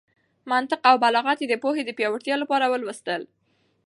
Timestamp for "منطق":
0.51-0.81